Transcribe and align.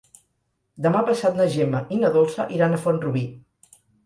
Demà 0.85 1.03
passat 1.09 1.37
na 1.41 1.47
Gemma 1.57 1.83
i 1.97 2.01
na 2.05 2.11
Dolça 2.17 2.47
iran 2.57 2.75
a 2.75 2.81
Font-rubí. 2.89 3.25